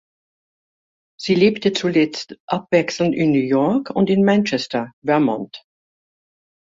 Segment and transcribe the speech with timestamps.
[1.19, 5.63] Sie lebte zuletzt abwechselnd in New York und in Manchester (Vermont).